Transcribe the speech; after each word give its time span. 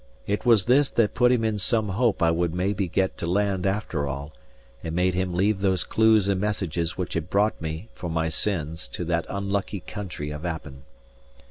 It 0.25 0.47
was 0.47 0.65
this 0.65 0.89
that 0.89 1.13
put 1.13 1.31
him 1.31 1.45
in 1.45 1.59
some 1.59 1.89
hope 1.89 2.23
I 2.23 2.31
would 2.31 2.55
maybe 2.55 2.87
get 2.87 3.19
to 3.19 3.27
land 3.27 3.67
after 3.67 4.07
all, 4.07 4.33
and 4.83 4.95
made 4.95 5.13
him 5.13 5.31
leave 5.35 5.61
those 5.61 5.83
clues 5.83 6.27
and 6.27 6.41
messages 6.41 6.97
which 6.97 7.13
had 7.13 7.29
brought 7.29 7.61
me 7.61 7.87
(for 7.93 8.09
my 8.09 8.27
sins) 8.29 8.87
to 8.93 9.05
that 9.05 9.27
unlucky 9.29 9.81
country 9.81 10.31
of 10.31 10.43
Appin. 10.43 10.85